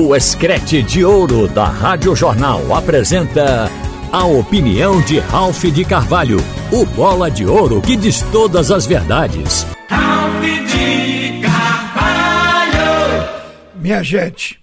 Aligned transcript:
O 0.00 0.14
Escrete 0.14 0.80
de 0.80 1.04
Ouro 1.04 1.48
da 1.48 1.64
Rádio 1.66 2.14
Jornal 2.14 2.72
apresenta 2.72 3.68
a 4.12 4.24
opinião 4.24 5.02
de 5.02 5.18
Ralph 5.18 5.64
de 5.64 5.84
Carvalho, 5.84 6.36
o 6.70 6.86
bola 6.86 7.28
de 7.28 7.44
ouro 7.44 7.82
que 7.82 7.96
diz 7.96 8.22
todas 8.30 8.70
as 8.70 8.86
verdades. 8.86 9.66
Ralph 9.88 10.40
de 10.40 11.40
Carvalho! 11.42 12.78
Minha 13.74 14.00
gente, 14.04 14.60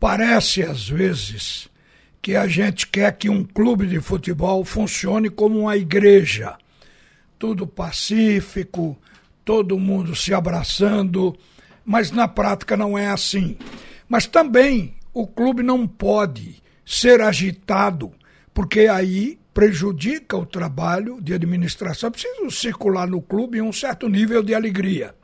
parece 0.00 0.62
às 0.62 0.88
vezes 0.88 1.68
que 2.22 2.34
a 2.34 2.46
gente 2.48 2.86
quer 2.86 3.12
que 3.18 3.28
um 3.28 3.44
clube 3.44 3.86
de 3.86 4.00
futebol 4.00 4.64
funcione 4.64 5.28
como 5.28 5.58
uma 5.58 5.76
igreja. 5.76 6.54
Tudo 7.38 7.66
pacífico, 7.66 8.96
todo 9.44 9.78
mundo 9.78 10.16
se 10.16 10.32
abraçando, 10.32 11.36
mas 11.84 12.10
na 12.10 12.26
prática 12.26 12.78
não 12.78 12.96
é 12.96 13.08
assim. 13.08 13.58
Mas 14.10 14.26
também 14.26 14.96
o 15.14 15.24
clube 15.24 15.62
não 15.62 15.86
pode 15.86 16.60
ser 16.84 17.20
agitado, 17.20 18.12
porque 18.52 18.80
aí 18.88 19.38
prejudica 19.54 20.36
o 20.36 20.44
trabalho 20.44 21.20
de 21.22 21.32
administração. 21.32 22.08
É 22.08 22.10
preciso 22.10 22.50
circular 22.50 23.06
no 23.06 23.22
clube 23.22 23.62
um 23.62 23.72
certo 23.72 24.08
nível 24.08 24.42
de 24.42 24.52
alegria. 24.52 25.14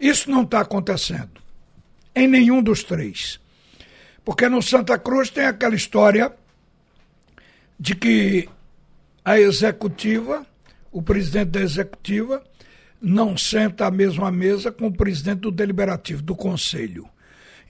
Isso 0.00 0.30
não 0.30 0.42
está 0.42 0.60
acontecendo 0.62 1.38
em 2.16 2.26
nenhum 2.26 2.62
dos 2.62 2.82
três. 2.82 3.38
Porque 4.24 4.48
no 4.48 4.62
Santa 4.62 4.98
Cruz 4.98 5.28
tem 5.28 5.44
aquela 5.44 5.74
história 5.74 6.32
de 7.78 7.94
que 7.94 8.48
a 9.22 9.38
executiva, 9.38 10.46
o 10.90 11.02
presidente 11.02 11.50
da 11.50 11.60
executiva, 11.60 12.42
não 13.02 13.36
senta 13.36 13.86
à 13.86 13.90
mesma 13.90 14.30
mesa 14.30 14.72
com 14.72 14.86
o 14.86 14.92
presidente 14.92 15.40
do 15.40 15.50
deliberativo, 15.50 16.22
do 16.22 16.34
conselho. 16.34 17.06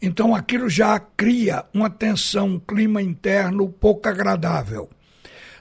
Então 0.01 0.35
aquilo 0.35 0.69
já 0.69 0.99
cria 0.99 1.65
uma 1.75 1.91
tensão, 1.91 2.47
um 2.47 2.59
clima 2.59 3.03
interno 3.03 3.69
pouco 3.69 4.09
agradável. 4.09 4.89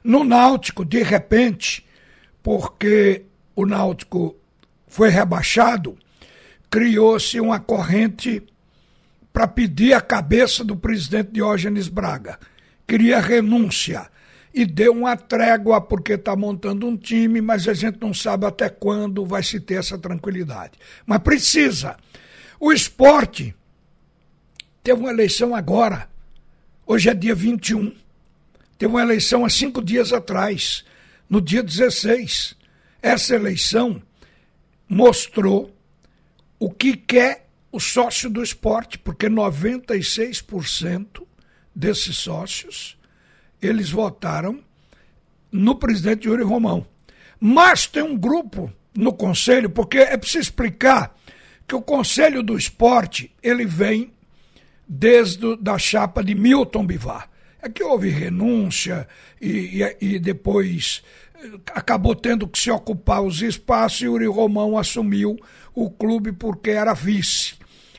No 0.04 0.24
Náutico, 0.24 0.86
de 0.86 1.04
repente, 1.04 1.86
porque 2.42 3.26
o 3.56 3.66
Náutico 3.66 4.38
foi 4.88 5.10
rebaixado, 5.10 5.98
criou-se 6.70 7.40
uma 7.40 7.60
corrente 7.60 8.42
para 9.34 9.48
pedir 9.48 9.94
a 9.94 10.02
cabeça 10.02 10.64
do 10.64 10.76
presidente 10.76 11.32
Diógenes 11.32 11.88
Braga. 11.88 12.40
Queria 12.88 13.20
renúncia. 13.20 14.08
E 14.52 14.66
deu 14.66 14.94
uma 14.94 15.16
trégua 15.16 15.80
porque 15.80 16.14
está 16.14 16.36
montando 16.36 16.88
um 16.88 16.98
time, 16.98 17.40
mas 17.40 17.68
a 17.68 17.74
gente 17.74 18.00
não 18.02 18.14
sabe 18.14 18.48
até 18.48 18.68
quando 18.68 19.24
vai 19.24 19.44
se 19.44 19.60
ter 19.60 19.76
essa 19.76 19.98
tranquilidade. 19.98 20.74
Mas 21.06 21.20
precisa. 21.20 21.96
O 22.60 22.74
esporte 22.74 23.54
Teve 24.84 25.00
uma 25.00 25.12
eleição 25.12 25.54
agora. 25.56 26.10
Hoje 26.86 27.10
é 27.10 27.14
dia 27.14 27.36
21. 27.36 27.94
Teve 28.78 28.92
uma 28.94 29.02
eleição 29.02 29.44
há 29.44 29.50
cinco 29.50 29.84
dias 29.84 30.14
atrás, 30.14 30.86
no 31.30 31.42
dia 31.42 31.62
16. 31.62 32.56
Essa 33.02 33.36
eleição 33.36 34.02
mostrou 34.88 35.76
o 36.58 36.70
que 36.70 36.96
quer 36.96 37.48
o 37.72 37.80
sócio 37.80 38.30
do 38.30 38.42
esporte, 38.42 38.98
porque 38.98 39.28
96% 39.28 41.24
desses 41.76 42.18
sócios 42.18 42.98
eles 43.62 43.90
votaram 43.90 44.64
no 45.52 45.76
presidente 45.76 46.28
Yuri 46.28 46.44
Romão. 46.44 46.88
Mas 47.40 47.86
tem 47.86 48.02
um 48.02 48.18
grupo 48.18 48.72
no 48.96 49.14
conselho, 49.14 49.70
porque 49.70 49.98
é 49.98 50.18
preciso 50.18 50.44
explicar 50.44 51.16
que 51.68 51.76
o 51.76 51.82
conselho 51.82 52.42
do 52.42 52.58
esporte 52.58 53.32
ele 53.44 53.66
vem 53.66 54.12
desde 54.90 55.56
da 55.58 55.78
chapa 55.78 56.24
de 56.24 56.34
Milton 56.34 56.88
Bivar. 56.88 57.30
É 57.62 57.70
que 57.70 57.84
houve 57.84 58.10
renúncia 58.10 59.08
e, 59.40 59.84
e, 60.02 60.16
e 60.16 60.20
depois 60.20 61.04
eh, 61.36 61.60
acabou 61.76 62.16
tendo 62.16 62.48
que 62.48 62.58
se 62.58 62.72
ocupar 62.72 63.22
os 63.22 63.42
espaços 63.44 64.02
e 64.02 64.08
Uri 64.08 64.26
Romão 64.26 64.78
assumiu 64.78 65.38
o 65.76 65.92
clube 65.92 66.32
porque 66.32 66.72
era 66.72 66.94
vice. 66.94 67.54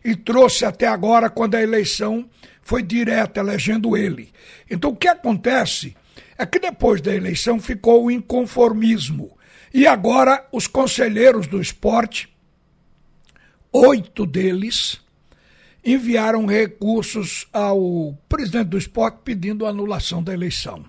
E 0.04 0.16
trouxe 0.16 0.64
até 0.64 0.86
agora, 0.86 1.30
quando 1.30 1.54
a 1.54 1.62
eleição 1.62 2.28
foi 2.62 2.82
direta, 2.82 3.40
elegendo 3.40 3.96
ele. 3.96 4.32
Então 4.68 4.90
o 4.90 4.96
que 4.96 5.08
acontece 5.08 5.94
é 6.38 6.46
que 6.46 6.58
depois 6.58 7.00
da 7.02 7.14
eleição 7.14 7.60
ficou 7.60 8.06
o 8.06 8.10
inconformismo. 8.10 9.36
E 9.72 9.86
agora 9.86 10.48
os 10.50 10.66
conselheiros 10.66 11.46
do 11.46 11.60
esporte, 11.60 12.34
oito 13.72 14.24
deles, 14.24 15.00
enviaram 15.84 16.46
recursos 16.46 17.46
ao 17.52 18.16
presidente 18.28 18.68
do 18.68 18.78
esporte 18.78 19.20
pedindo 19.24 19.66
anulação 19.66 20.22
da 20.22 20.32
eleição. 20.32 20.84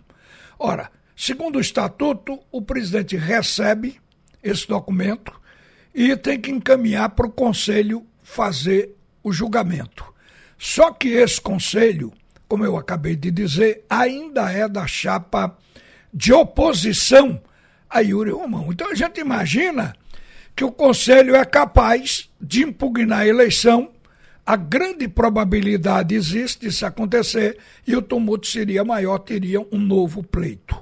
Ora, 0.59 0.91
segundo 1.15 1.57
o 1.57 1.61
estatuto, 1.61 2.39
o 2.51 2.61
presidente 2.61 3.15
recebe 3.15 3.99
esse 4.43 4.67
documento 4.67 5.31
e 5.93 6.15
tem 6.15 6.39
que 6.39 6.51
encaminhar 6.51 7.09
para 7.09 7.27
o 7.27 7.31
conselho 7.31 8.05
fazer 8.23 8.95
o 9.23 9.31
julgamento. 9.31 10.05
Só 10.57 10.91
que 10.91 11.09
esse 11.09 11.39
conselho, 11.39 12.13
como 12.47 12.65
eu 12.65 12.77
acabei 12.77 13.15
de 13.15 13.31
dizer, 13.31 13.85
ainda 13.89 14.51
é 14.51 14.67
da 14.67 14.85
chapa 14.85 15.57
de 16.13 16.33
oposição 16.33 17.41
a 17.89 17.99
Yuri 17.99 18.31
Romão. 18.31 18.71
Então 18.71 18.91
a 18.91 18.95
gente 18.95 19.19
imagina 19.19 19.95
que 20.55 20.63
o 20.63 20.71
conselho 20.71 21.35
é 21.35 21.43
capaz 21.45 22.29
de 22.39 22.63
impugnar 22.63 23.21
a 23.21 23.27
eleição 23.27 23.91
a 24.51 24.57
grande 24.57 25.07
probabilidade 25.07 26.13
existe 26.13 26.65
disso 26.65 26.85
acontecer 26.85 27.57
e 27.87 27.95
o 27.95 28.01
tumulto 28.01 28.47
seria 28.47 28.83
maior, 28.83 29.19
teria 29.19 29.61
um 29.71 29.79
novo 29.79 30.21
pleito. 30.21 30.75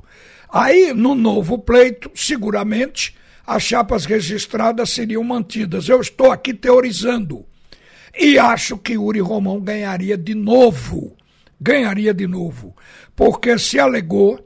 Aí, 0.51 0.91
no 0.91 1.13
novo 1.13 1.59
pleito, 1.59 2.09
seguramente, 2.15 3.15
as 3.45 3.61
chapas 3.61 4.05
registradas 4.05 4.89
seriam 4.89 5.23
mantidas. 5.23 5.87
Eu 5.87 6.01
estou 6.01 6.31
aqui 6.31 6.51
teorizando. 6.51 7.45
E 8.19 8.39
acho 8.39 8.75
que 8.75 8.97
Uri 8.97 9.19
Romão 9.19 9.61
ganharia 9.61 10.17
de 10.17 10.33
novo. 10.33 11.15
Ganharia 11.61 12.11
de 12.11 12.25
novo. 12.25 12.75
Porque 13.15 13.59
se 13.59 13.77
alegou 13.77 14.43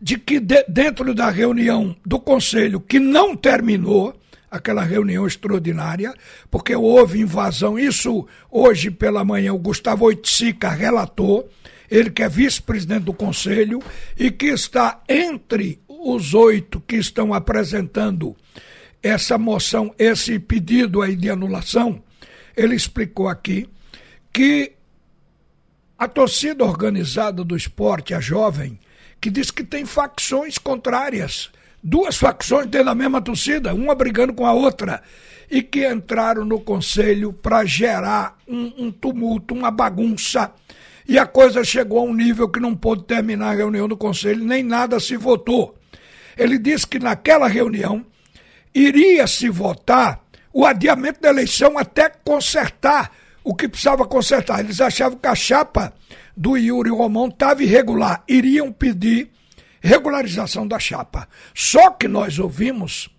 de 0.00 0.16
que 0.16 0.40
de, 0.40 0.64
dentro 0.66 1.14
da 1.14 1.28
reunião 1.28 1.94
do 2.02 2.18
conselho, 2.18 2.80
que 2.80 2.98
não 2.98 3.36
terminou, 3.36 4.18
aquela 4.54 4.84
reunião 4.84 5.26
extraordinária, 5.26 6.14
porque 6.50 6.74
houve 6.74 7.20
invasão. 7.20 7.78
Isso 7.78 8.26
hoje 8.50 8.90
pela 8.90 9.24
manhã 9.24 9.52
o 9.52 9.58
Gustavo 9.58 10.04
Oiticica 10.04 10.70
relatou, 10.70 11.48
ele 11.90 12.10
que 12.10 12.22
é 12.22 12.28
vice-presidente 12.28 13.04
do 13.04 13.12
Conselho 13.12 13.82
e 14.16 14.30
que 14.30 14.46
está 14.46 15.02
entre 15.08 15.80
os 15.88 16.34
oito 16.34 16.80
que 16.80 16.96
estão 16.96 17.34
apresentando 17.34 18.36
essa 19.02 19.36
moção, 19.36 19.94
esse 19.98 20.38
pedido 20.38 21.02
aí 21.02 21.14
de 21.14 21.28
anulação, 21.28 22.02
ele 22.56 22.74
explicou 22.74 23.28
aqui 23.28 23.68
que 24.32 24.72
a 25.98 26.08
torcida 26.08 26.64
organizada 26.64 27.44
do 27.44 27.56
esporte, 27.56 28.14
a 28.14 28.20
jovem, 28.20 28.78
que 29.20 29.30
diz 29.30 29.50
que 29.50 29.64
tem 29.64 29.84
facções 29.84 30.58
contrárias 30.58 31.50
duas 31.84 32.16
facções 32.16 32.66
dentro 32.66 32.86
da 32.86 32.94
mesma 32.94 33.20
torcida, 33.20 33.74
uma 33.74 33.94
brigando 33.94 34.32
com 34.32 34.46
a 34.46 34.54
outra, 34.54 35.02
e 35.50 35.62
que 35.62 35.86
entraram 35.86 36.42
no 36.42 36.58
conselho 36.58 37.30
para 37.30 37.66
gerar 37.66 38.38
um, 38.48 38.72
um, 38.78 38.90
tumulto, 38.90 39.52
uma 39.54 39.70
bagunça. 39.70 40.50
E 41.06 41.18
a 41.18 41.26
coisa 41.26 41.62
chegou 41.62 41.98
a 41.98 42.02
um 42.02 42.14
nível 42.14 42.48
que 42.48 42.58
não 42.58 42.74
pôde 42.74 43.04
terminar 43.04 43.50
a 43.50 43.54
reunião 43.54 43.86
do 43.86 43.96
conselho, 43.96 44.42
nem 44.42 44.62
nada 44.62 44.98
se 44.98 45.18
votou. 45.18 45.76
Ele 46.38 46.58
disse 46.58 46.86
que 46.86 46.98
naquela 46.98 47.46
reunião 47.46 48.04
iria 48.74 49.26
se 49.26 49.50
votar 49.50 50.24
o 50.50 50.64
adiamento 50.64 51.20
da 51.20 51.28
eleição 51.28 51.76
até 51.76 52.08
consertar 52.08 53.12
o 53.44 53.54
que 53.54 53.68
precisava 53.68 54.06
consertar. 54.06 54.60
Eles 54.60 54.80
achavam 54.80 55.18
que 55.18 55.28
a 55.28 55.34
chapa 55.34 55.92
do 56.34 56.56
Yuri 56.56 56.90
Romão 56.90 57.28
estava 57.28 57.62
irregular, 57.62 58.24
iriam 58.26 58.72
pedir 58.72 59.30
regularização 59.84 60.66
da 60.66 60.78
chapa. 60.78 61.28
Só 61.54 61.90
que 61.90 62.08
nós 62.08 62.38
ouvimos 62.38 63.10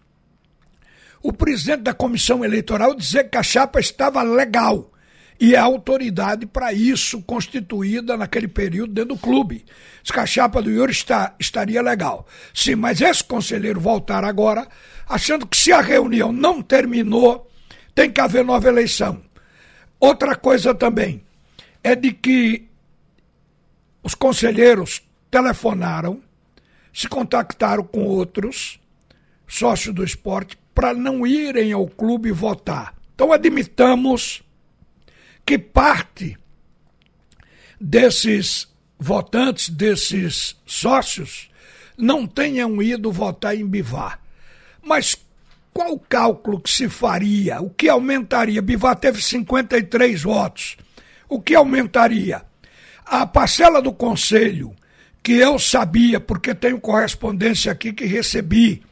o 1.22 1.32
presidente 1.32 1.84
da 1.84 1.94
comissão 1.94 2.44
eleitoral 2.44 2.96
dizer 2.96 3.30
que 3.30 3.38
a 3.38 3.44
chapa 3.44 3.80
estava 3.80 4.24
legal 4.24 4.92
e 5.40 5.56
a 5.56 5.62
autoridade 5.62 6.46
para 6.46 6.74
isso 6.74 7.22
constituída 7.22 8.18
naquele 8.18 8.48
período 8.48 8.94
dentro 8.94 9.16
do 9.16 9.22
clube. 9.22 9.64
Diz 10.02 10.12
que 10.12 10.20
a 10.20 10.26
chapa 10.26 10.62
do 10.62 10.72
Yuri 10.72 10.92
está, 10.92 11.36
estaria 11.40 11.82
legal. 11.82 12.26
Sim, 12.54 12.76
mas 12.76 13.00
esse 13.00 13.24
conselheiro 13.24 13.80
voltar 13.80 14.24
agora, 14.24 14.68
achando 15.08 15.46
que 15.46 15.58
se 15.58 15.72
a 15.72 15.82
reunião 15.82 16.32
não 16.32 16.62
terminou, 16.62 17.50
tem 17.94 18.10
que 18.10 18.22
haver 18.22 18.44
nova 18.44 18.68
eleição. 18.68 19.22
Outra 20.00 20.36
coisa 20.36 20.74
também 20.74 21.24
é 21.84 21.96
de 21.96 22.12
que 22.12 22.68
os 24.02 24.16
conselheiros 24.16 25.04
telefonaram 25.30 26.25
se 26.96 27.10
contactaram 27.10 27.84
com 27.84 28.06
outros 28.06 28.80
sócios 29.46 29.94
do 29.94 30.02
esporte 30.02 30.58
para 30.74 30.94
não 30.94 31.28
irem 31.28 31.74
ao 31.74 31.86
clube 31.88 32.32
votar. 32.32 32.96
Então 33.14 33.34
admitamos 33.34 34.42
que 35.46 35.60
parte 35.60 36.38
desses 37.80 38.74
votantes, 38.98 39.68
desses 39.68 40.56
sócios, 40.66 41.50
não 41.98 42.26
tenham 42.26 42.82
ido 42.82 43.12
votar 43.12 43.58
em 43.58 43.68
Bivar. 43.68 44.22
Mas 44.82 45.18
qual 45.74 45.92
o 45.92 46.00
cálculo 46.00 46.62
que 46.62 46.70
se 46.70 46.88
faria? 46.88 47.62
O 47.62 47.70
que 47.70 47.90
aumentaria? 47.90 48.62
Bivar 48.62 48.96
teve 48.96 49.22
53 49.22 50.24
votos. 50.24 50.78
O 51.28 51.42
que 51.42 51.56
aumentaria? 51.56 52.42
A 53.06 53.26
parcela 53.26 53.82
do 53.82 53.92
conselho, 53.92 54.74
que 55.25 55.33
eu 55.33 55.57
sabia, 55.57 56.19
porque 56.19 56.54
tenho 56.54 56.80
correspondência 56.80 57.72
aqui 57.72 57.92
que 57.92 58.06
recebi, 58.06 58.83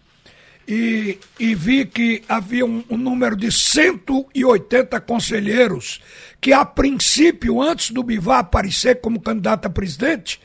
e, 0.67 1.19
e 1.39 1.53
vi 1.53 1.85
que 1.85 2.23
havia 2.27 2.65
um, 2.65 2.83
um 2.89 2.97
número 2.97 3.35
de 3.35 3.51
180 3.51 4.99
conselheiros 5.01 6.01
que, 6.41 6.51
a 6.51 6.65
princípio, 6.65 7.61
antes 7.61 7.91
do 7.91 8.01
Bivar 8.01 8.39
aparecer 8.39 8.99
como 8.99 9.21
candidato 9.21 9.67
a 9.67 9.69
presidente, 9.69 10.41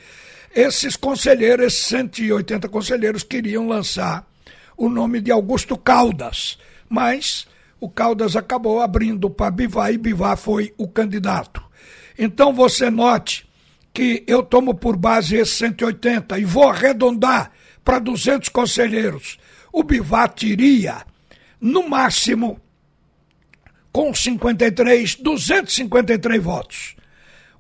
esses 0.55 0.95
conselheiros, 0.95 1.69
esses 1.69 1.87
180 1.87 2.69
conselheiros, 2.69 3.23
queriam 3.23 3.67
lançar 3.67 4.29
o 4.77 4.91
nome 4.91 5.23
de 5.23 5.31
Augusto 5.31 5.75
Caldas, 5.75 6.59
mas 6.87 7.49
o 7.81 7.89
Caldas 7.89 8.37
acabou 8.37 8.83
abrindo 8.83 9.31
para 9.31 9.51
Bivar 9.51 9.91
e 9.91 9.97
Bivar 9.97 10.37
foi 10.37 10.75
o 10.77 10.87
candidato. 10.87 11.65
Então 12.19 12.53
você 12.53 12.91
note 12.91 13.48
que 13.99 14.23
eu 14.29 14.45
tomo 14.45 14.77
por 14.77 14.97
base 14.97 15.35
esses 15.35 15.55
180 15.55 16.39
e 16.39 16.45
vou 16.45 16.69
arredondar 16.69 17.51
para 17.85 17.99
200 17.99 18.49
conselheiros. 18.49 19.41
O 19.73 19.83
Bivar 19.83 20.29
teria, 20.29 21.05
no 21.61 21.89
máximo, 21.89 22.61
com 23.91 24.15
53, 24.15 25.17
253 25.17 26.41
votos. 26.41 26.95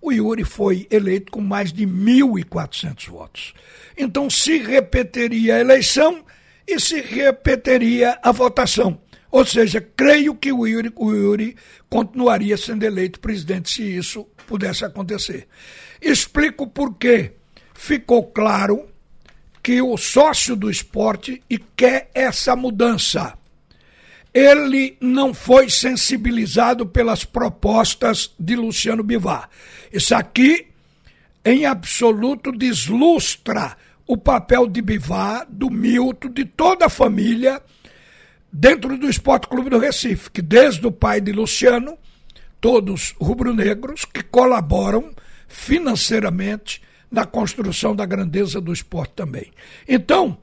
O 0.00 0.12
Yuri 0.12 0.44
foi 0.44 0.87
eleito 0.93 1.32
com 1.32 1.40
mais 1.40 1.73
de 1.73 1.85
1.400 1.85 3.11
votos. 3.11 3.52
Então 3.96 4.31
se 4.31 4.58
repetiria 4.58 5.56
a 5.56 5.61
eleição 5.61 6.25
e 6.64 6.79
se 6.79 7.00
repetiria 7.00 8.17
a 8.23 8.31
votação. 8.31 9.00
Ou 9.30 9.44
seja, 9.44 9.80
creio 9.80 10.34
que 10.34 10.50
o 10.52 10.66
Yuri, 10.66 10.92
o 10.96 11.12
Yuri 11.12 11.56
continuaria 11.88 12.56
sendo 12.56 12.84
eleito 12.84 13.20
presidente 13.20 13.70
se 13.70 13.82
isso 13.82 14.26
pudesse 14.46 14.84
acontecer. 14.84 15.46
Explico 16.00 16.66
por 16.66 16.94
quê. 16.94 17.32
Ficou 17.75 18.25
claro 18.25 18.88
que 19.62 19.82
o 19.82 19.96
sócio 19.96 20.56
do 20.56 20.70
esporte 20.70 21.42
e 21.48 21.58
quer 21.58 22.10
essa 22.14 22.56
mudança. 22.56 23.36
Ele 24.32 24.96
não 25.00 25.34
foi 25.34 25.69
sensibilizado 25.69 26.86
pelas 26.86 27.25
propostas 27.25 28.34
de 28.38 28.56
Luciano 28.56 29.02
Bivar. 29.02 29.48
Isso 29.92 30.14
aqui, 30.14 30.69
em 31.44 31.66
absoluto, 31.66 32.50
deslustra 32.50 33.76
o 34.06 34.16
papel 34.16 34.66
de 34.66 34.80
Bivar, 34.80 35.46
do 35.48 35.70
Milton, 35.70 36.30
de 36.30 36.44
toda 36.46 36.86
a 36.86 36.90
família 36.90 37.60
dentro 38.53 38.97
do 38.97 39.09
Esporte 39.09 39.49
Clube 39.49 39.71
do 39.71 39.79
Recife, 39.79 40.31
que 40.31 40.43
desde 40.43 40.87
o 40.87 40.93
pai 40.93 41.21
de 41.21 41.33
Luciano, 41.33 41.99
todos 42.61 43.15
rubro-negros 43.21 44.05
que 44.05 44.23
colaboram 44.23 45.15
financeiramente 45.47 46.83
na 47.11 47.25
construção 47.25 47.95
da 47.95 48.05
grandeza 48.05 48.61
do 48.61 48.73
esporte 48.73 49.15
também. 49.15 49.50
Então, 49.87 50.39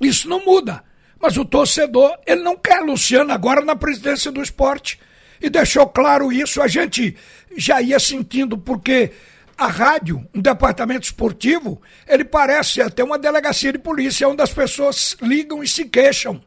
isso 0.00 0.28
não 0.28 0.44
muda. 0.44 0.84
Mas 1.20 1.36
o 1.36 1.44
torcedor, 1.44 2.18
ele 2.26 2.42
não 2.42 2.56
quer 2.56 2.80
Luciano 2.80 3.32
agora 3.32 3.64
na 3.64 3.76
presidência 3.76 4.32
do 4.32 4.42
esporte. 4.42 4.98
E 5.40 5.48
deixou 5.48 5.86
claro 5.86 6.32
isso, 6.32 6.60
a 6.60 6.68
gente 6.68 7.16
já 7.56 7.80
ia 7.80 7.98
sentindo, 7.98 8.58
porque 8.58 9.12
a 9.56 9.66
rádio, 9.66 10.26
um 10.34 10.40
departamento 10.40 11.04
esportivo, 11.04 11.80
ele 12.08 12.24
parece 12.24 12.82
até 12.82 13.02
uma 13.02 13.18
delegacia 13.18 13.72
de 13.72 13.78
polícia, 13.78 14.28
onde 14.28 14.42
as 14.42 14.52
pessoas 14.52 15.16
ligam 15.20 15.62
e 15.62 15.68
se 15.68 15.84
queixam. 15.84 16.40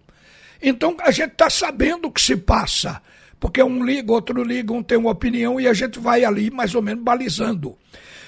Então 0.62 0.96
a 1.00 1.12
gente 1.12 1.32
está 1.32 1.50
sabendo 1.50 2.08
o 2.08 2.12
que 2.12 2.22
se 2.22 2.36
passa, 2.36 3.02
porque 3.40 3.62
um 3.62 3.84
liga, 3.84 4.12
outro 4.12 4.44
liga, 4.44 4.74
um 4.74 4.84
tem 4.84 4.98
uma 4.98 5.12
opinião 5.12 5.60
e 5.60 5.68
a 5.68 5.74
gente 5.74 6.00
vai 6.00 6.24
ali 6.24 6.50
mais 6.50 6.74
ou 6.76 6.82
menos 6.82 7.04
balizando. 7.04 7.78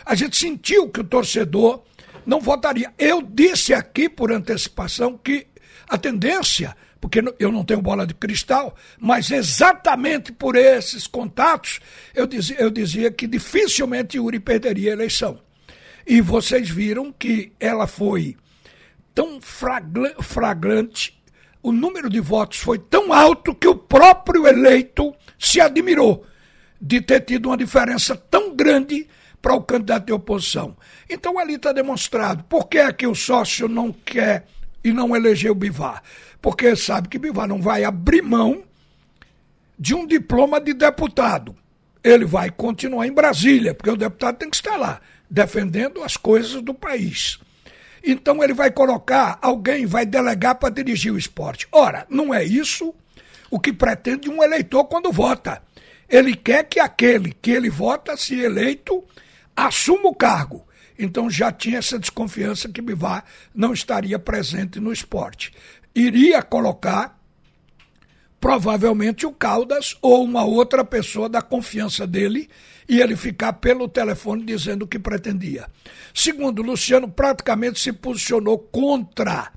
A 0.06 0.15
gente 0.15 0.38
sentiu 0.38 0.89
que 0.89 1.01
o 1.01 1.03
torcedor 1.03 1.83
não 2.25 2.39
votaria. 2.39 2.94
Eu 2.97 3.21
disse 3.21 3.74
aqui 3.74 4.07
por 4.09 4.31
antecipação 4.31 5.18
que 5.18 5.47
a 5.88 5.97
tendência 5.97 6.75
porque 7.00 7.24
eu 7.39 7.51
não 7.51 7.63
tenho 7.63 7.81
bola 7.81 8.06
de 8.06 8.13
cristal, 8.13 8.75
mas 9.00 9.31
exatamente 9.31 10.31
por 10.31 10.56
esses 10.56 11.07
contatos, 11.07 11.79
eu 12.13 12.25
dizia, 12.25 12.57
eu 12.59 12.69
dizia 12.69 13.12
que 13.12 13.27
dificilmente 13.27 14.18
Yuri 14.18 14.39
perderia 14.39 14.91
a 14.91 14.94
eleição. 14.94 15.39
E 16.06 16.21
vocês 16.21 16.69
viram 16.69 17.12
que 17.12 17.51
ela 17.59 17.85
foi 17.85 18.35
tão 19.13 19.39
flagrante, 19.41 21.16
o 21.67 21.71
número 21.71 22.09
de 22.09 22.19
votos 22.19 22.59
foi 22.59 22.77
tão 22.77 23.11
alto 23.11 23.53
que 23.53 23.67
o 23.67 23.75
próprio 23.75 24.47
eleito 24.47 25.13
se 25.37 25.59
admirou 25.59 26.25
de 26.79 27.01
ter 27.01 27.21
tido 27.21 27.47
uma 27.49 27.57
diferença 27.57 28.15
tão 28.15 28.55
grande 28.55 29.07
para 29.41 29.53
o 29.53 29.61
candidato 29.61 30.05
de 30.05 30.13
oposição. 30.13 30.75
Então 31.09 31.39
ali 31.39 31.55
está 31.55 31.71
demonstrado. 31.71 32.43
Por 32.45 32.67
que 32.67 32.77
é 32.77 32.91
que 32.91 33.07
o 33.07 33.15
sócio 33.15 33.67
não 33.67 33.91
quer 33.91 34.45
e 34.83 34.91
não 34.91 35.15
elegeu 35.15 35.53
Bivar? 35.55 36.03
porque 36.41 36.75
sabe 36.75 37.09
que 37.09 37.19
Bivar 37.19 37.47
não 37.47 37.61
vai 37.61 37.83
abrir 37.83 38.21
mão 38.21 38.63
de 39.77 39.93
um 39.93 40.05
diploma 40.05 40.59
de 40.59 40.73
deputado. 40.73 41.55
Ele 42.03 42.25
vai 42.25 42.49
continuar 42.49 43.05
em 43.07 43.11
Brasília, 43.11 43.73
porque 43.73 43.89
o 43.89 43.97
deputado 43.97 44.37
tem 44.37 44.49
que 44.49 44.55
estar 44.55 44.77
lá, 44.77 45.01
defendendo 45.29 46.03
as 46.03 46.15
coisas 46.15 46.61
do 46.61 46.73
país. 46.73 47.39
Então 48.09 48.44
ele 48.44 48.54
vai 48.54 48.71
colocar, 48.71 49.38
alguém 49.42 49.86
vai 49.86 50.06
delegar 50.06 50.56
para 50.56 50.74
dirigir 50.74 51.12
o 51.12 51.18
esporte. 51.18 51.68
Ora, 51.71 52.06
não 52.09 52.33
é 52.33 52.44
isso 52.44 52.94
o 53.51 53.59
que 53.59 53.74
pretende 53.74 54.30
um 54.30 54.44
eleitor 54.44 54.86
quando 54.86 55.12
vota. 55.12 55.62
Ele 56.09 56.36
quer 56.36 56.63
que 56.63 56.80
aquele 56.80 57.33
que 57.42 57.51
ele 57.51 57.69
vota, 57.69 58.15
se 58.15 58.39
eleito, 58.39 59.04
assuma 59.56 60.09
o 60.09 60.15
cargo. 60.15 60.65
Então 60.98 61.30
já 61.30 61.51
tinha 61.51 61.80
essa 61.80 62.00
desconfiança 62.00 62.69
que 62.69 62.81
Bivar 62.81 63.24
não 63.54 63.74
estaria 63.74 64.18
presente 64.18 64.80
no 64.80 64.92
esporte 64.92 65.51
iria 65.98 66.44
colocar 66.44 67.16
provavelmente 68.39 69.25
o 69.25 69.31
Caldas 69.31 69.98
ou 70.01 70.24
uma 70.24 70.44
outra 70.44 70.84
pessoa 70.84 71.28
da 71.28 71.42
confiança 71.42 72.06
dele 72.06 72.50
e 72.88 73.01
ele 73.01 73.16
ficar 73.16 73.53
pelo 73.53 73.88
telefone 73.88 74.46
dizendo 74.46 74.84
o 74.84 74.88
que 74.88 75.00
pretendia. 75.00 75.67
Segundo, 76.13 76.62
Luciano 76.62 77.08
praticamente 77.08 77.79
se 77.79 77.91
posicionou 77.91 78.58
contra 78.58 79.51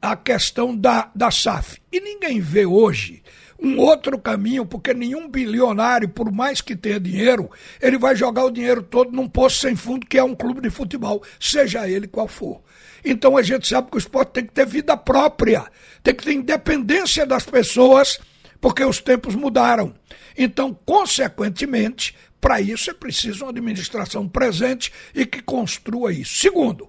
a 0.00 0.16
questão 0.16 0.76
da, 0.76 1.10
da 1.14 1.30
SAF. 1.30 1.80
E 1.92 2.00
ninguém 2.00 2.40
vê 2.40 2.66
hoje 2.66 3.22
um 3.62 3.78
outro 3.78 4.18
caminho, 4.18 4.66
porque 4.66 4.92
nenhum 4.92 5.28
bilionário, 5.28 6.08
por 6.08 6.32
mais 6.32 6.60
que 6.60 6.74
tenha 6.74 6.98
dinheiro, 6.98 7.50
ele 7.80 7.96
vai 7.96 8.16
jogar 8.16 8.44
o 8.44 8.50
dinheiro 8.50 8.82
todo 8.82 9.12
num 9.12 9.28
poço 9.28 9.60
sem 9.60 9.76
fundo, 9.76 10.06
que 10.06 10.18
é 10.18 10.24
um 10.24 10.34
clube 10.34 10.60
de 10.60 10.70
futebol, 10.70 11.22
seja 11.38 11.88
ele 11.88 12.08
qual 12.08 12.26
for. 12.26 12.60
Então 13.04 13.36
a 13.36 13.42
gente 13.42 13.68
sabe 13.68 13.90
que 13.90 13.96
o 13.96 13.98
esporte 13.98 14.32
tem 14.32 14.46
que 14.46 14.52
ter 14.52 14.66
vida 14.66 14.96
própria, 14.96 15.64
tem 16.02 16.14
que 16.14 16.24
ter 16.24 16.32
independência 16.32 17.24
das 17.24 17.44
pessoas, 17.44 18.18
porque 18.60 18.84
os 18.84 19.00
tempos 19.00 19.34
mudaram. 19.34 19.94
Então, 20.36 20.76
consequentemente, 20.84 22.16
para 22.40 22.60
isso 22.60 22.90
é 22.90 22.94
preciso 22.94 23.44
uma 23.44 23.50
administração 23.50 24.28
presente 24.28 24.92
e 25.14 25.24
que 25.24 25.40
construa 25.40 26.12
isso. 26.12 26.40
Segundo, 26.40 26.88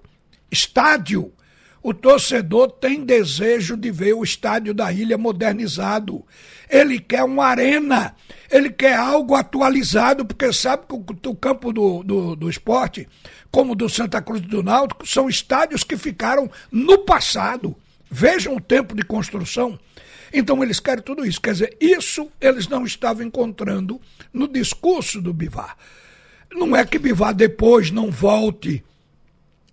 estádio. 0.50 1.32
O 1.84 1.92
torcedor 1.92 2.70
tem 2.70 3.04
desejo 3.04 3.76
de 3.76 3.90
ver 3.90 4.14
o 4.14 4.24
estádio 4.24 4.72
da 4.72 4.90
ilha 4.90 5.18
modernizado. 5.18 6.24
Ele 6.68 6.98
quer 6.98 7.22
uma 7.22 7.44
arena, 7.44 8.16
ele 8.50 8.70
quer 8.70 8.96
algo 8.96 9.34
atualizado, 9.34 10.24
porque 10.24 10.50
sabe 10.50 10.84
que 10.88 11.28
o, 11.28 11.36
campo 11.36 11.74
do, 11.74 12.02
do, 12.02 12.34
do 12.34 12.48
esporte 12.48 13.06
como 13.50 13.74
do 13.76 13.86
Santa 13.86 14.22
Cruz 14.22 14.40
do 14.40 14.62
Náutico, 14.62 15.06
são 15.06 15.28
estádios 15.28 15.84
que 15.84 15.96
ficaram 15.96 16.50
no 16.72 16.98
passado. 16.98 17.76
Vejam 18.10 18.56
o 18.56 18.60
tempo 18.60 18.96
de 18.96 19.04
construção. 19.04 19.78
Então 20.32 20.60
eles 20.64 20.80
querem 20.80 21.04
tudo 21.04 21.24
isso. 21.24 21.40
Quer 21.40 21.52
dizer, 21.52 21.76
isso 21.78 22.28
eles 22.40 22.66
não 22.66 22.86
estavam 22.86 23.24
encontrando 23.24 24.00
no 24.32 24.48
discurso 24.48 25.20
do 25.20 25.34
Bivar. 25.34 25.76
Não 26.50 26.74
é 26.74 26.84
que 26.84 26.98
Bivar 26.98 27.34
depois 27.34 27.90
não 27.90 28.10
volte 28.10 28.82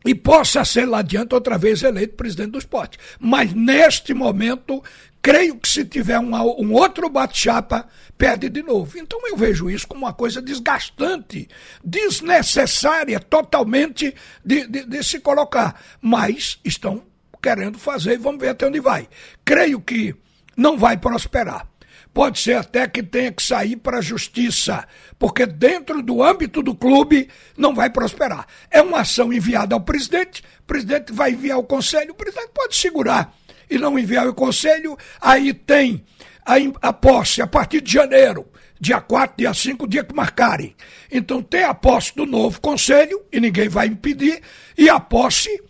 e 0.05 0.15
possa 0.15 0.65
ser 0.65 0.85
lá 0.85 0.99
adiante 0.99 1.33
outra 1.33 1.57
vez 1.57 1.83
eleito 1.83 2.15
presidente 2.15 2.51
do 2.51 2.57
esporte. 2.57 2.97
Mas 3.19 3.53
neste 3.53 4.13
momento, 4.13 4.83
creio 5.21 5.57
que 5.57 5.69
se 5.69 5.85
tiver 5.85 6.19
um, 6.19 6.33
um 6.33 6.73
outro 6.73 7.09
bate-chapa, 7.09 7.87
perde 8.17 8.49
de 8.49 8.63
novo. 8.63 8.97
Então 8.97 9.19
eu 9.27 9.37
vejo 9.37 9.69
isso 9.69 9.87
como 9.87 10.05
uma 10.05 10.13
coisa 10.13 10.41
desgastante, 10.41 11.47
desnecessária 11.83 13.19
totalmente 13.19 14.13
de, 14.43 14.67
de, 14.67 14.85
de 14.85 15.03
se 15.03 15.19
colocar. 15.19 15.79
Mas 16.01 16.59
estão 16.65 17.03
querendo 17.41 17.77
fazer 17.77 18.13
e 18.13 18.17
vamos 18.17 18.41
ver 18.41 18.49
até 18.49 18.67
onde 18.67 18.79
vai. 18.79 19.07
Creio 19.45 19.79
que 19.81 20.15
não 20.55 20.77
vai 20.77 20.97
prosperar. 20.97 21.70
Pode 22.13 22.39
ser 22.39 22.57
até 22.57 22.87
que 22.87 23.01
tenha 23.01 23.31
que 23.31 23.41
sair 23.41 23.75
para 23.75 23.99
a 23.99 24.01
justiça, 24.01 24.87
porque 25.17 25.45
dentro 25.45 26.01
do 26.01 26.23
âmbito 26.23 26.61
do 26.61 26.75
clube 26.75 27.29
não 27.57 27.73
vai 27.73 27.89
prosperar. 27.89 28.45
É 28.69 28.81
uma 28.81 29.01
ação 29.01 29.31
enviada 29.31 29.75
ao 29.75 29.81
presidente, 29.81 30.43
o 30.59 30.63
presidente 30.63 31.13
vai 31.13 31.31
enviar 31.31 31.57
ao 31.57 31.63
conselho, 31.63 32.11
o 32.11 32.15
presidente 32.15 32.51
pode 32.53 32.75
segurar 32.75 33.33
e 33.69 33.77
não 33.77 33.97
enviar 33.97 34.27
ao 34.27 34.33
conselho, 34.33 34.97
aí 35.19 35.53
tem 35.53 36.03
a, 36.45 36.55
a 36.89 36.93
posse 36.93 37.41
a 37.41 37.47
partir 37.47 37.81
de 37.81 37.93
janeiro 37.93 38.45
dia 38.81 38.99
4, 38.99 39.37
dia 39.37 39.53
5, 39.53 39.87
dia 39.87 40.03
que 40.03 40.15
marcarem. 40.15 40.75
Então 41.11 41.43
tem 41.43 41.63
a 41.63 41.73
posse 41.73 42.15
do 42.15 42.25
novo 42.25 42.59
conselho, 42.59 43.23
e 43.31 43.39
ninguém 43.39 43.69
vai 43.69 43.85
impedir, 43.85 44.41
e 44.75 44.89
a 44.89 44.99
posse 44.99 45.61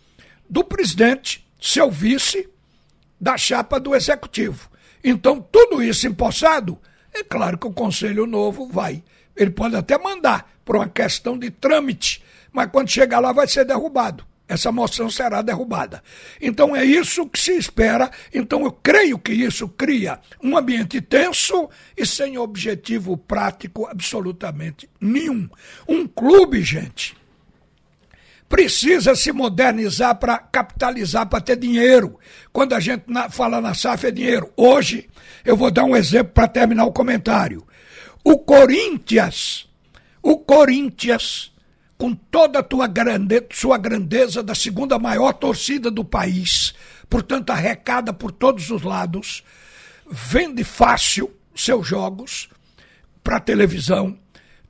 do 0.49 0.63
presidente, 0.63 1.45
seu 1.59 1.91
vice, 1.91 2.49
da 3.19 3.37
chapa 3.37 3.81
do 3.81 3.93
executivo. 3.93 4.70
Então, 5.03 5.41
tudo 5.51 5.81
isso 5.81 6.07
empossado, 6.07 6.79
é 7.13 7.23
claro 7.23 7.57
que 7.57 7.67
o 7.67 7.73
conselho 7.73 8.25
novo 8.25 8.67
vai. 8.67 9.03
Ele 9.35 9.51
pode 9.51 9.75
até 9.75 9.97
mandar 9.97 10.51
por 10.63 10.75
uma 10.75 10.87
questão 10.87 11.37
de 11.37 11.49
trâmite, 11.49 12.23
mas 12.51 12.69
quando 12.71 12.89
chegar 12.89 13.19
lá 13.19 13.31
vai 13.31 13.47
ser 13.47 13.65
derrubado 13.65 14.25
essa 14.51 14.69
moção 14.69 15.09
será 15.09 15.41
derrubada. 15.41 16.03
Então 16.41 16.75
é 16.75 16.83
isso 16.83 17.25
que 17.25 17.39
se 17.39 17.53
espera. 17.53 18.11
Então 18.33 18.65
eu 18.65 18.71
creio 18.71 19.17
que 19.17 19.31
isso 19.31 19.65
cria 19.69 20.19
um 20.43 20.57
ambiente 20.57 20.99
tenso 20.99 21.69
e 21.95 22.05
sem 22.05 22.37
objetivo 22.37 23.15
prático 23.15 23.87
absolutamente 23.87 24.89
nenhum. 24.99 25.49
Um 25.87 26.05
clube, 26.05 26.61
gente, 26.63 27.15
precisa 28.51 29.15
se 29.15 29.31
modernizar 29.31 30.13
para 30.19 30.37
capitalizar, 30.37 31.25
para 31.25 31.39
ter 31.39 31.55
dinheiro. 31.55 32.19
Quando 32.51 32.73
a 32.73 32.81
gente 32.81 33.05
fala 33.29 33.61
na 33.61 33.73
SAF 33.73 34.07
é 34.07 34.11
dinheiro. 34.11 34.51
Hoje, 34.57 35.09
eu 35.45 35.55
vou 35.55 35.71
dar 35.71 35.85
um 35.85 35.95
exemplo 35.95 36.33
para 36.33 36.49
terminar 36.49 36.83
o 36.83 36.91
comentário. 36.91 37.65
O 38.25 38.37
Corinthians, 38.37 39.69
o 40.21 40.37
Corinthians 40.37 41.51
com 41.97 42.13
toda 42.13 42.59
a 42.59 42.63
tua 42.63 42.87
grande, 42.87 43.41
sua 43.53 43.77
grandeza 43.77 44.43
da 44.43 44.55
segunda 44.55 44.99
maior 44.99 45.33
torcida 45.33 45.89
do 45.89 46.03
país, 46.03 46.73
portanto 47.07 47.51
arrecada 47.51 48.11
por 48.11 48.31
todos 48.31 48.69
os 48.69 48.81
lados, 48.81 49.43
vende 50.09 50.63
fácil 50.63 51.31
seus 51.55 51.87
jogos 51.87 52.49
para 53.23 53.39
televisão, 53.39 54.17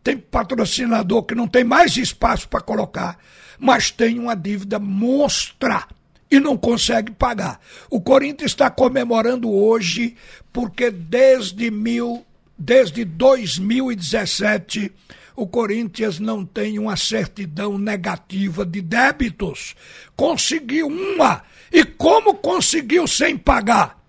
tem 0.03 0.17
patrocinador 0.17 1.23
que 1.23 1.35
não 1.35 1.47
tem 1.47 1.63
mais 1.63 1.95
espaço 1.97 2.47
para 2.47 2.61
colocar, 2.61 3.17
mas 3.59 3.91
tem 3.91 4.17
uma 4.19 4.35
dívida 4.35 4.79
monstra 4.79 5.87
e 6.29 6.39
não 6.39 6.57
consegue 6.57 7.11
pagar. 7.11 7.59
O 7.89 8.01
Corinthians 8.01 8.51
está 8.51 8.69
comemorando 8.69 9.51
hoje 9.51 10.15
porque 10.51 10.89
desde 10.89 11.69
mil, 11.69 12.25
desde 12.57 13.03
2017 13.03 14.91
o 15.35 15.47
Corinthians 15.47 16.19
não 16.19 16.45
tem 16.45 16.77
uma 16.77 16.95
certidão 16.95 17.77
negativa 17.77 18.65
de 18.65 18.81
débitos. 18.81 19.75
Conseguiu 20.15 20.87
uma. 20.87 21.43
E 21.71 21.83
como 21.83 22.35
conseguiu 22.35 23.07
sem 23.07 23.37
pagar? 23.37 23.99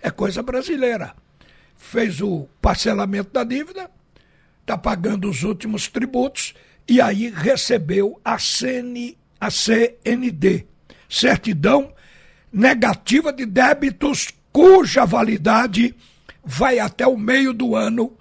É 0.00 0.10
coisa 0.10 0.42
brasileira. 0.42 1.14
Fez 1.76 2.20
o 2.20 2.48
parcelamento 2.62 3.32
da 3.32 3.42
dívida, 3.42 3.90
está 4.70 4.78
pagando 4.78 5.28
os 5.28 5.42
últimos 5.42 5.88
tributos 5.88 6.54
e 6.86 7.00
aí 7.00 7.28
recebeu 7.28 8.20
a, 8.24 8.38
CN, 8.38 9.16
a 9.40 9.50
CND, 9.50 10.64
certidão 11.08 11.92
negativa 12.52 13.32
de 13.32 13.46
débitos 13.46 14.28
cuja 14.52 15.04
validade 15.04 15.92
vai 16.44 16.78
até 16.78 17.04
o 17.04 17.16
meio 17.16 17.52
do 17.52 17.74
ano 17.74 18.16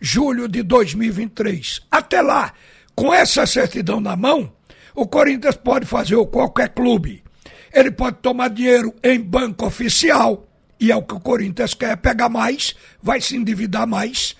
julho 0.00 0.48
de 0.48 0.62
2023. 0.62 1.82
Até 1.90 2.22
lá, 2.22 2.54
com 2.94 3.12
essa 3.12 3.44
certidão 3.44 4.00
na 4.00 4.16
mão, 4.16 4.50
o 4.94 5.06
Corinthians 5.06 5.56
pode 5.56 5.84
fazer 5.84 6.16
ou 6.16 6.26
qualquer 6.26 6.70
clube. 6.70 7.22
Ele 7.70 7.90
pode 7.90 8.16
tomar 8.16 8.48
dinheiro 8.48 8.94
em 9.02 9.20
banco 9.20 9.66
oficial, 9.66 10.48
e 10.80 10.90
é 10.90 10.96
o 10.96 11.02
que 11.02 11.14
o 11.14 11.20
Corinthians 11.20 11.74
quer, 11.74 11.98
pegar 11.98 12.30
mais, 12.30 12.74
vai 13.02 13.20
se 13.20 13.36
endividar 13.36 13.86
mais, 13.86 14.34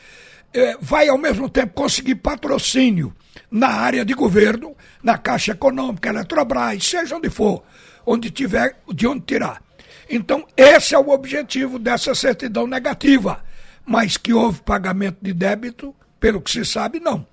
vai 0.80 1.08
ao 1.08 1.18
mesmo 1.18 1.48
tempo 1.48 1.74
conseguir 1.74 2.16
patrocínio 2.16 3.14
na 3.50 3.68
área 3.68 4.04
de 4.04 4.14
governo, 4.14 4.74
na 5.02 5.18
Caixa 5.18 5.52
Econômica, 5.52 6.08
Eletrobras, 6.08 6.84
seja 6.84 7.16
onde 7.16 7.30
for, 7.30 7.62
onde 8.04 8.30
tiver 8.30 8.78
de 8.92 9.06
onde 9.06 9.20
tirar. 9.20 9.62
Então, 10.08 10.46
esse 10.56 10.94
é 10.94 10.98
o 10.98 11.10
objetivo 11.10 11.78
dessa 11.78 12.14
certidão 12.14 12.66
negativa 12.66 13.42
mas 13.84 14.16
que 14.16 14.32
houve 14.32 14.62
pagamento 14.62 15.18
de 15.20 15.32
débito, 15.32 15.94
pelo 16.20 16.40
que 16.40 16.50
se 16.50 16.64
sabe, 16.64 17.00
não. 17.00 17.26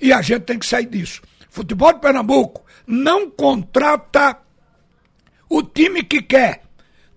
E 0.00 0.12
a 0.12 0.22
gente 0.22 0.42
tem 0.42 0.58
que 0.58 0.66
sair 0.66 0.86
disso. 0.86 1.22
Futebol 1.50 1.92
de 1.92 2.00
Pernambuco 2.00 2.64
não 2.86 3.28
contrata 3.30 4.38
o 5.48 5.62
time 5.62 6.02
que 6.02 6.22
quer. 6.22 6.62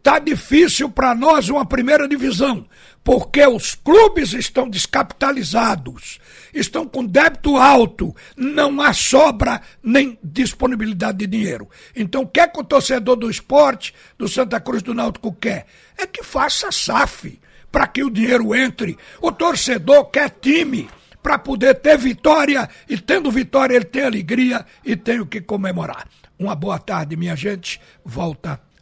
Tá 0.03 0.17
difícil 0.17 0.89
para 0.89 1.13
nós 1.13 1.48
uma 1.50 1.63
primeira 1.63 2.08
divisão, 2.08 2.65
porque 3.03 3.46
os 3.46 3.75
clubes 3.75 4.34
estão 4.34 4.67
descapitalizados, 4.67 6.20
estão 6.51 6.88
com 6.88 7.05
débito 7.05 7.55
alto, 7.55 8.15
não 8.36 8.81
há 8.81 8.93
sobra 8.93 9.62
nem 9.84 10.17
disponibilidade 10.24 11.20
de 11.20 11.27
dinheiro. 11.27 11.70
Então, 11.96 12.24
o 12.24 12.27
que 12.27 12.39
é 12.39 12.48
que 12.48 12.60
o 12.60 12.63
torcedor 12.63 13.15
do 13.15 13.29
esporte, 13.29 13.93
do 14.17 14.27
Santa 14.27 14.60
Cruz 14.60 14.81
do 14.81 14.93
Náutico 14.93 15.31
quer? 15.34 15.67
É 15.96 16.08
que 16.08 16.24
faça 16.24 16.72
SAF 16.72 17.39
para 17.72 17.86
que 17.86 18.03
o 18.03 18.10
dinheiro 18.10 18.55
entre. 18.55 18.98
O 19.22 19.31
torcedor 19.31 20.05
quer 20.05 20.31
time 20.41 20.89
para 21.22 21.38
poder 21.38 21.75
ter 21.75 21.96
vitória 21.96 22.67
e 22.89 22.98
tendo 22.98 23.29
vitória 23.29 23.75
ele 23.75 23.86
tem 23.86 24.03
alegria 24.03 24.65
e 24.84 24.96
tem 24.96 25.20
o 25.20 25.27
que 25.27 25.41
comemorar. 25.41 26.08
Uma 26.39 26.55
boa 26.55 26.79
tarde, 26.79 27.15
minha 27.15 27.36
gente. 27.36 27.79
Volta 28.03 28.60